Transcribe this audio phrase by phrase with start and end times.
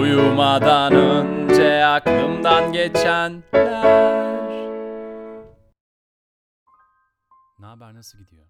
[0.00, 3.86] Uyumadan önce aklımdan geçenler
[7.58, 8.46] Ne haber nasıl gidiyor?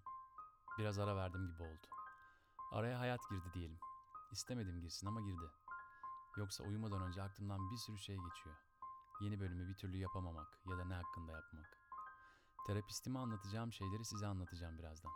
[0.77, 1.87] Biraz ara verdim gibi oldu.
[2.71, 3.79] Araya hayat girdi diyelim.
[4.31, 5.51] İstemedim girsin ama girdi.
[6.37, 8.55] Yoksa uyumadan önce aklımdan bir sürü şey geçiyor.
[9.21, 11.77] Yeni bölümü bir türlü yapamamak ya da ne hakkında yapmak.
[12.67, 15.11] Terapistime anlatacağım şeyleri size anlatacağım birazdan.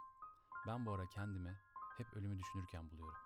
[0.67, 1.59] Ben bu ara kendimi
[1.97, 3.19] hep ölümü düşünürken buluyorum.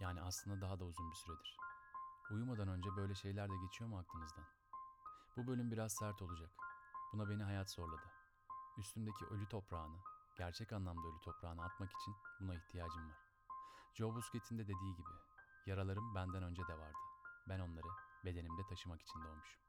[0.00, 1.67] Yani aslında daha da uzun bir süredir.
[2.30, 4.44] Uyumadan önce böyle şeyler de geçiyor mu aklınızdan?
[5.36, 6.50] Bu bölüm biraz sert olacak.
[7.12, 8.02] Buna beni hayat zorladı.
[8.78, 9.96] Üstümdeki ölü toprağını,
[10.38, 13.18] gerçek anlamda ölü toprağını atmak için buna ihtiyacım var.
[13.94, 15.10] Joe Busquets'in de dediği gibi,
[15.66, 16.98] yaralarım benden önce de vardı.
[17.48, 17.88] Ben onları
[18.24, 19.60] bedenimde taşımak için doğmuşum.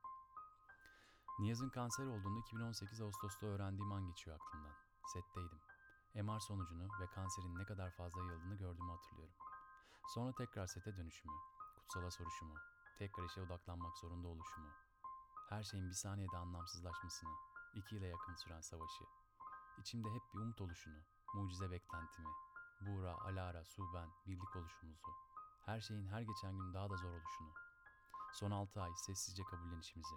[1.39, 4.73] Niyaz'ın kanser olduğunu 2018 Ağustos'ta öğrendiğim an geçiyor aklımdan.
[5.13, 5.59] Setteydim.
[6.15, 9.35] MR sonucunu ve kanserin ne kadar fazla yayıldığını gördüğümü hatırlıyorum.
[10.07, 11.33] Sonra tekrar sete dönüşümü,
[11.89, 12.55] kutsala soruşumu,
[12.97, 14.67] tekrar işe odaklanmak zorunda oluşumu,
[15.49, 17.29] her şeyin bir saniyede anlamsızlaşmasını,
[17.73, 19.03] iki yıla yakın süren savaşı,
[19.77, 20.99] içimde hep bir umut oluşunu,
[21.33, 22.27] mucize beklentimi,
[22.81, 25.11] Buğra, Alara, Suben, birlik oluşumuzu,
[25.65, 27.53] her şeyin her geçen gün daha da zor oluşunu,
[28.33, 30.15] son altı ay sessizce kabullenişimizi,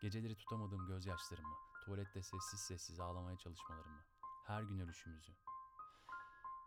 [0.00, 4.04] geceleri tutamadığım gözyaşlarımı, tuvalette sessiz sessiz ağlamaya çalışmalarımı,
[4.46, 5.32] her gün ölüşümüzü.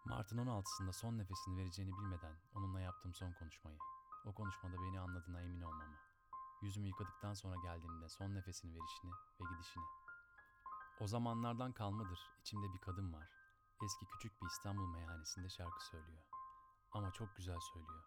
[0.06, 3.78] Mart'ın 16'sında son nefesini vereceğini bilmeden onunla yaptığım son konuşmayı,
[4.26, 5.98] o konuşmada beni anladığına emin olmamı,
[6.62, 9.84] yüzümü yıkadıktan sonra geldiğimde son nefesini verişini ve gidişini.
[11.00, 13.30] O zamanlardan kalmadır içimde bir kadın var.
[13.84, 16.24] Eski küçük bir İstanbul meyhanesinde şarkı söylüyor.
[16.92, 18.04] Ama çok güzel söylüyor.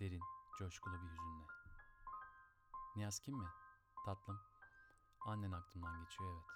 [0.00, 0.22] Derin,
[0.58, 1.46] coşkulu bir hüzünle.
[2.96, 3.48] Niyaz kim mi?
[4.04, 4.40] Tatlım.
[5.26, 6.46] Annen aklımdan geçiyor evet.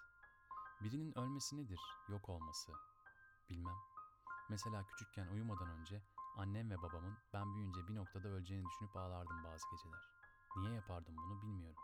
[0.81, 1.81] Birinin ölmesi nedir?
[2.09, 2.73] Yok olması.
[3.51, 3.96] Bilmem.
[4.49, 6.03] Mesela küçükken uyumadan önce
[6.37, 10.01] annem ve babamın ben büyüyünce bir noktada öleceğini düşünüp ağlardım bazı geceler.
[10.57, 11.83] Niye yapardım bunu bilmiyorum.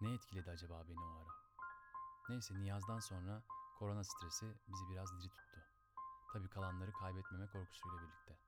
[0.00, 1.34] Ne etkiledi acaba beni o ara?
[2.28, 3.42] Neyse Niyaz'dan sonra
[3.78, 5.60] korona stresi bizi biraz diri tuttu.
[6.32, 8.38] Tabii kalanları kaybetmeme korkusuyla birlikte.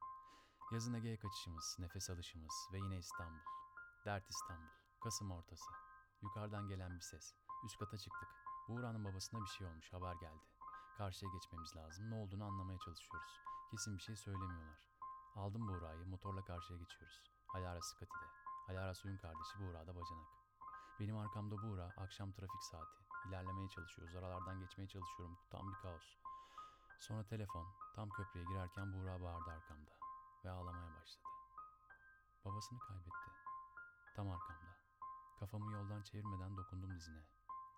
[0.72, 3.40] Yazın Ege'ye kaçışımız, nefes alışımız ve yine İstanbul.
[4.04, 4.70] Dert İstanbul.
[5.02, 5.70] Kasım ortası.
[6.22, 7.34] Yukarıdan gelen bir ses.
[7.64, 8.28] Üst kata çıktık.
[8.68, 10.59] Buğra'nın babasına bir şey olmuş, haber geldi.
[11.00, 12.10] Karşıya geçmemiz lazım.
[12.10, 13.40] Ne olduğunu anlamaya çalışıyoruz.
[13.70, 14.88] Kesin bir şey söylemiyorlar.
[15.36, 17.30] Aldım Buğra'yı, motorla karşıya geçiyoruz.
[17.54, 18.26] Alara Skati'de.
[18.68, 20.28] Alara suyun kardeşi Buğra da bacanak.
[21.00, 23.00] Benim arkamda Buğra, akşam trafik saati.
[23.28, 25.38] İlerlemeye çalışıyoruz, aralardan geçmeye çalışıyorum.
[25.50, 26.16] Tam bir kaos.
[26.98, 27.66] Sonra telefon,
[27.96, 29.90] tam köprüye girerken Buğra bağırdı arkamda.
[30.44, 31.28] Ve ağlamaya başladı.
[32.44, 33.30] Babasını kaybetti.
[34.16, 34.76] Tam arkamda.
[35.38, 37.24] Kafamı yoldan çevirmeden dokundum dizine.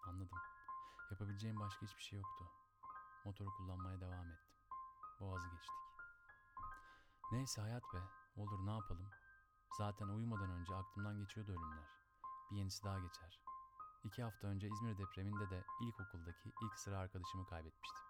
[0.07, 0.39] Anladım.
[1.11, 2.62] Yapabileceğim başka hiçbir şey yoktu.
[3.25, 4.53] Motoru kullanmaya devam ettim.
[5.21, 5.77] Boğazı geçtik.
[7.33, 8.03] Neyse hayat be.
[8.37, 9.11] Olur ne yapalım.
[9.79, 11.89] Zaten uyumadan önce aklımdan geçiyordu ölümler.
[12.51, 13.41] Bir yenisi daha geçer.
[14.05, 18.05] İki hafta önce İzmir depreminde de ilkokuldaki ilk sıra arkadaşımı kaybetmiştim.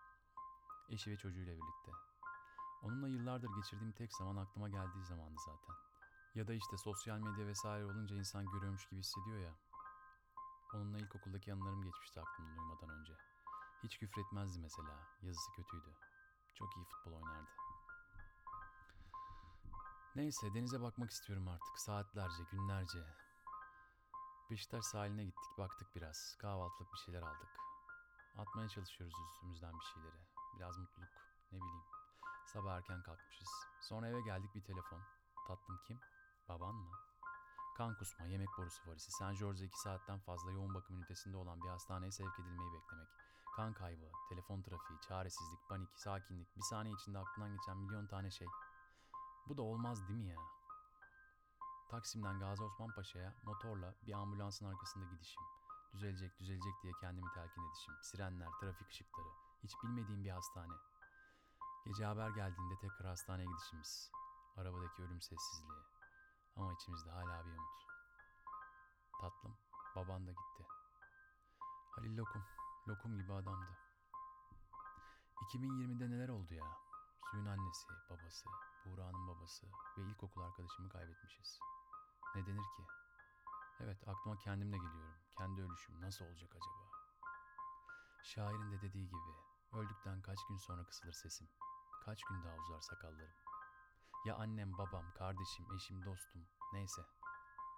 [0.89, 1.93] Eşi ve çocuğuyla birlikte.
[2.83, 5.77] Onunla yıllardır geçirdiğim tek zaman aklıma geldiği zamandı zaten.
[6.35, 9.55] Ya da işte sosyal medya vesaire olunca insan görüyormuş gibi hissediyor ya.
[10.75, 13.13] Onunla ilkokuldaki anılarım geçmişti aklımdan uyumadan önce.
[13.83, 14.99] Hiç küfretmezdi mesela.
[15.23, 15.97] Yazısı kötüydü.
[16.55, 17.51] Çok iyi futbol oynardı.
[20.17, 21.79] Neyse denize bakmak istiyorum artık.
[21.79, 23.07] Saatlerce, günlerce.
[24.51, 26.37] Beşiktaş sahiline gittik, baktık biraz.
[26.39, 27.49] Kahvaltılık bir şeyler aldık.
[28.37, 30.27] Atmaya çalışıyoruz üstümüzden bir şeyleri.
[30.57, 31.11] Biraz mutluluk,
[31.53, 31.85] ne bileyim.
[32.47, 33.49] Sabah erken kalkmışız.
[33.81, 35.03] Sonra eve geldik bir telefon.
[35.47, 36.01] Tatlım kim?
[36.49, 36.91] Baban mı?
[37.77, 39.11] Kan kusma, yemek borusu varisi.
[39.11, 43.09] San Jorge'da iki saatten fazla yoğun bakım ünitesinde olan bir hastaneye sevk edilmeyi beklemek.
[43.57, 48.49] Kan kaybı, telefon trafiği, çaresizlik, panik, sakinlik, bir saniye içinde aklından geçen milyon tane şey.
[49.49, 50.41] Bu da olmaz değil mi ya?
[51.91, 55.43] Taksim'den Gazi Osman Paşa'ya motorla bir ambulansın arkasında gidişim.
[55.93, 57.95] Düzelecek, düzelecek diye kendimi telkin edişim.
[58.03, 59.29] Sirenler, trafik ışıkları.
[59.63, 60.75] Hiç bilmediğim bir hastane.
[61.85, 64.11] Gece haber geldiğinde tekrar hastaneye gidişimiz.
[64.57, 65.83] Arabadaki ölüm sessizliği.
[66.57, 67.87] Ama içimizde hala bir umut.
[69.21, 69.57] Tatlım,
[69.97, 70.67] baban da gitti.
[71.91, 72.45] Halil Lokum,
[72.89, 73.79] lokum gibi adamdı.
[75.43, 76.65] 2020'de neler oldu ya?
[77.31, 78.49] Suyun annesi, babası,
[78.85, 79.67] Buğra'nın babası
[79.99, 81.59] ve ilkokul arkadaşımı kaybetmişiz.
[82.35, 82.87] Ne denir ki?
[83.81, 85.17] Evet aklıma kendim de geliyorum.
[85.39, 86.83] Kendi ölüşüm nasıl olacak acaba?
[88.23, 89.33] Şairin de dediği gibi
[89.73, 91.49] öldükten kaç gün sonra kısılır sesim.
[92.05, 93.35] Kaç gün daha uzar sakallarım.
[94.25, 97.03] Ya annem, babam, kardeşim, eşim, dostum neyse.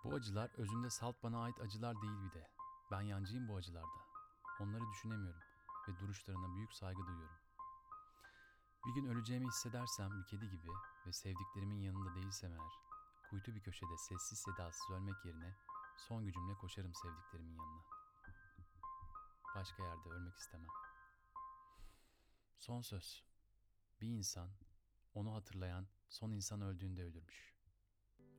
[0.04, 2.48] Bu acılar özünde salt bana ait acılar değil bir de.
[2.90, 4.03] Ben yancıyım bu acılarda.
[4.60, 5.42] Onları düşünemiyorum
[5.88, 7.36] ve duruşlarına büyük saygı duyuyorum.
[8.86, 10.68] Bir gün öleceğimi hissedersem bir kedi gibi
[11.06, 12.72] ve sevdiklerimin yanında değilsem eğer,
[13.30, 15.56] kuytu bir köşede sessiz sedasız ölmek yerine
[15.96, 17.82] son gücümle koşarım sevdiklerimin yanına.
[19.54, 20.70] Başka yerde ölmek istemem.
[22.56, 23.24] Son söz.
[24.00, 24.50] Bir insan
[25.14, 27.54] onu hatırlayan son insan öldüğünde ölürmüş.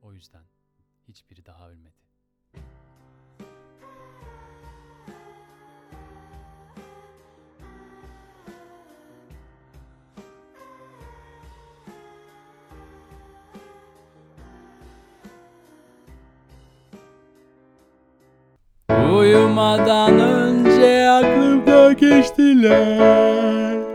[0.02, 0.44] O yüzden
[1.08, 2.05] hiçbiri daha ölmedi.
[19.16, 23.85] Uyumadan önce aklımda geçtiler